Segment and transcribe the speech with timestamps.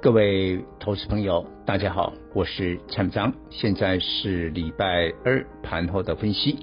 [0.00, 6.56] 各位投资朋友，大家好，我是蔡明彰，现在是礼拜二盘后的分析。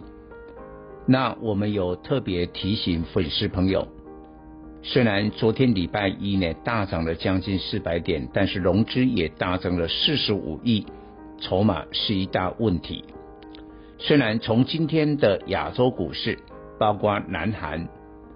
[1.05, 3.85] 那我们有特别提醒粉丝朋友，
[4.81, 10.88] 虽然昨天礼拜一呢大涨了将近四百点，但是融资也大增了四十五亿，
[11.41, 13.04] 筹码是一大问题。
[13.98, 16.40] 虽然从今天的亚洲股市，
[16.79, 17.90] 包括南韩、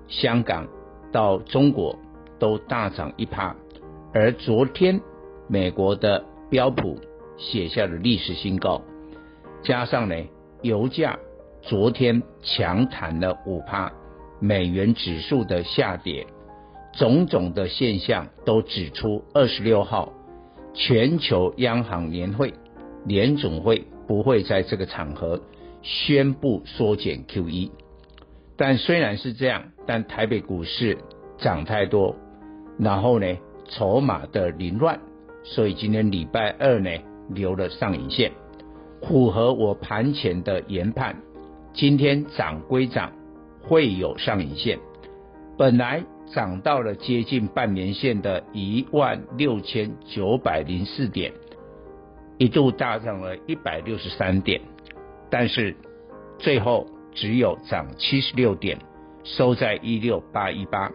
[0.10, 0.68] 香港
[1.10, 1.98] 到中国
[2.38, 3.56] 都大涨一趴。
[4.12, 5.02] 而昨天，
[5.48, 6.98] 美国的标普
[7.38, 8.82] 写下了历史新高，
[9.62, 10.16] 加上呢，
[10.64, 11.20] 油价
[11.62, 13.92] 昨天强弹了五趴，
[14.40, 16.26] 美元指数的下跌，
[16.94, 20.12] 种种的现象都指出，二十六号
[20.74, 22.54] 全球央行年会，
[23.06, 25.40] 联总会不会在这个场合
[25.84, 27.70] 宣布缩减 QE。
[28.58, 30.98] 但虽然是这样，但台北股市
[31.38, 32.16] 涨太多，
[32.80, 33.38] 然后呢，
[33.70, 35.00] 筹码的凌乱，
[35.44, 36.90] 所以今天礼拜二呢
[37.30, 38.32] 留了上影线，
[39.02, 41.16] 符合我盘前的研判。
[41.74, 43.14] 今天涨归涨，
[43.62, 44.80] 会有上影线。
[45.58, 46.04] 本来
[46.34, 51.32] 涨到了接近半年线的一万六千九百零四点，
[52.38, 54.62] 一度大涨了一百六十三点，
[55.30, 55.76] 但是
[56.38, 58.78] 最后只有涨七十六点，
[59.24, 60.92] 收在一六八一八。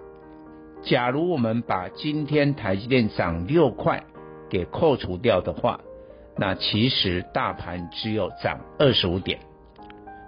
[0.85, 4.05] 假如我们把今天台积电涨六块
[4.51, 5.81] 给扣除掉的话，
[6.37, 9.39] 那其实大盘只有涨二十五点。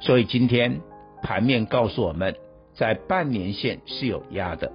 [0.00, 0.80] 所以今天
[1.22, 2.34] 盘面告诉我们，
[2.74, 4.72] 在半年线是有压的。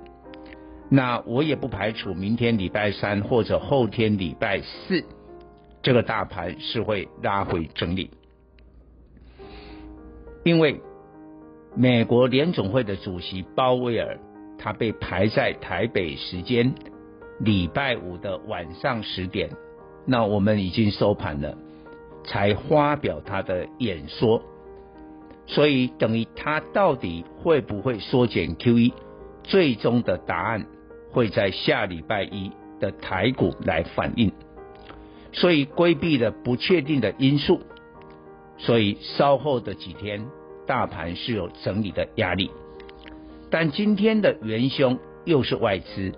[0.87, 5.03] 那我也不排除明天礼拜三或者后天礼拜四，
[5.81, 8.11] 这个大盘是会拉回整理。
[10.43, 10.79] 因为
[11.75, 14.19] 美国联总会的主席鲍威尔。
[14.63, 16.71] 他被排在台北时间
[17.39, 19.49] 礼拜五的晚上十点，
[20.05, 21.57] 那我们已经收盘了，
[22.23, 24.43] 才发表他的演说，
[25.47, 28.93] 所以等于他到底会不会缩减 QE，
[29.43, 30.67] 最终的答案
[31.11, 34.31] 会在下礼拜一的台股来反映，
[35.31, 37.61] 所以规避了不确定的因素，
[38.59, 40.23] 所以稍后的几天
[40.67, 42.51] 大盘是有整理的压力。
[43.51, 46.13] 但今天的元凶又是外资，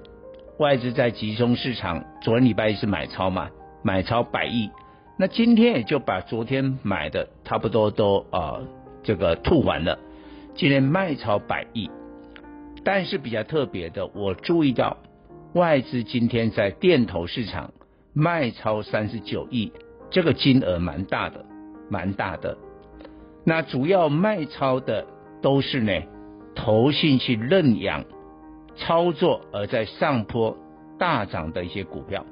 [0.60, 3.50] 外资在集中市场，昨天礼拜一是买超嘛，
[3.82, 4.70] 买超百亿，
[5.18, 8.68] 那今天也就把昨天买的差不多都啊、呃、
[9.02, 9.98] 这个吐完了，
[10.54, 11.90] 今天卖超百亿，
[12.84, 14.98] 但是比较特别的，我注意到
[15.54, 17.74] 外资今天在电投市场
[18.14, 19.74] 卖超三十九亿，
[20.12, 21.44] 这个金额蛮大的，
[21.90, 22.56] 蛮大的，
[23.44, 25.08] 那主要卖超的
[25.42, 25.92] 都是呢。
[26.56, 28.06] 投信去认养
[28.76, 30.58] 操作而在上坡
[30.98, 32.26] 大涨的一些股票，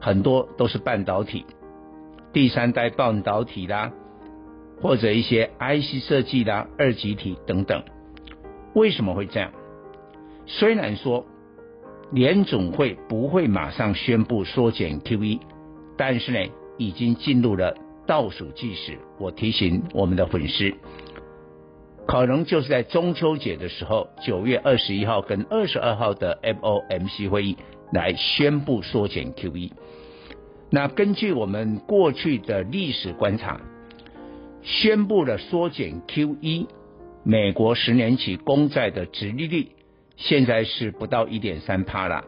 [0.00, 1.44] 很多都是半导体、
[2.32, 3.92] 第三代半导体啦，
[4.80, 7.82] 或者一些 IC 设计啦、二极体等等。
[8.74, 9.52] 为什么会这样？
[10.46, 11.26] 虽然说
[12.10, 15.40] 联总会不会马上宣布缩减 QE，
[15.96, 17.76] 但是呢，已经进入了
[18.06, 18.98] 倒数计时。
[19.18, 20.72] 我提醒我们的粉丝。
[22.08, 27.58] 可能就是在中秋节的时候，九月二十一号跟二十二号的 FOMC 会议
[27.92, 29.72] 来宣布缩减 QE。
[30.70, 33.60] 那根据我们过去的历史观察，
[34.62, 36.66] 宣布了缩减 QE，
[37.24, 39.68] 美国十年期公债的殖利率
[40.16, 42.24] 现在是不到一点三趴了，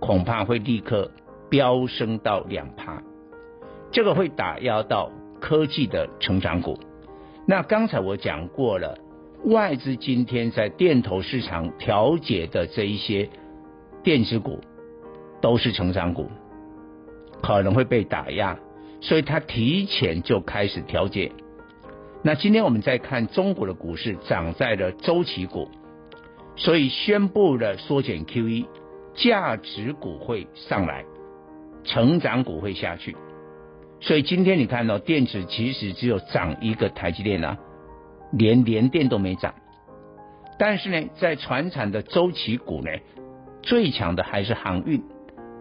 [0.00, 1.10] 恐怕会立刻
[1.50, 3.02] 飙升到两趴，
[3.92, 6.78] 这个会打压到科技的成长股。
[7.48, 8.98] 那刚才我讲过了，
[9.44, 13.28] 外资今天在电投市场调节的这一些
[14.02, 14.60] 电子股
[15.40, 16.28] 都是成长股，
[17.40, 18.58] 可能会被打压，
[19.00, 21.30] 所以它提前就开始调节。
[22.22, 25.68] 那今天我们再看中国的股市涨在了周期股，
[26.56, 28.66] 所以宣布了缩减 QE，
[29.14, 31.04] 价值股会上来，
[31.84, 33.16] 成长股会下去。
[34.00, 37.58] 所以今天你看到电子其实只有涨一个台积电啊，
[38.32, 39.54] 连联电都没涨。
[40.58, 42.90] 但是呢，在传产的周期股呢，
[43.62, 45.02] 最强的还是航运。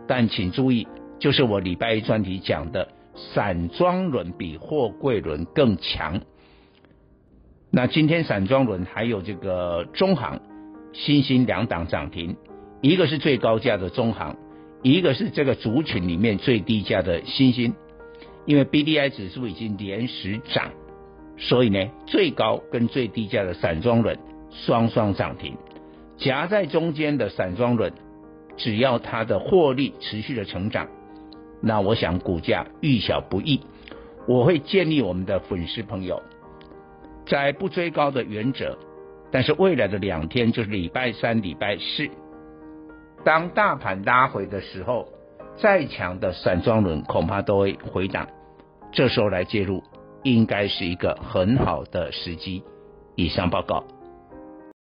[0.08, 0.88] 但请注意，
[1.20, 6.22] 就是我礼拜一专题讲的散装轮比货柜轮更强。
[7.72, 10.40] 那今天散装轮还有这个中航、
[10.94, 12.38] 新兴两档涨停，
[12.82, 14.38] 一个是最高价的中航，
[14.84, 17.74] 一个是这个族群里面最低价的新兴。
[18.46, 20.72] 因为 BDI 指数已经连十涨，
[21.38, 24.18] 所以呢，最高跟最低价的散装轮
[24.52, 25.58] 双双涨停，
[26.18, 27.92] 夹在中间的散装轮，
[28.56, 30.88] 只要它的获利持续的成长，
[31.62, 33.62] 那我想股价遇小不易。
[34.28, 36.22] 我会建议我们的粉丝朋友，
[37.28, 38.78] 在不追高的原则，
[39.32, 42.10] 但是未来的两天就是礼拜三、礼拜四，
[43.24, 45.08] 当大盘拉回的时候，
[45.58, 48.28] 再强的散装轮恐怕都会回档，
[48.92, 49.82] 这时候来介入，
[50.24, 52.62] 应该是一个很好的时机。
[53.16, 53.82] 以上报告。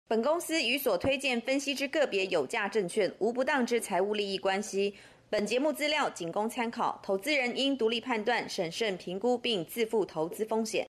[0.07, 4.93] 本公司与所推荐分析之个别有价证券无不当之财务利益关系。
[5.29, 10.83] 本节目资料仅供参考，投资人应独立判断、审慎评估并自负投资风险。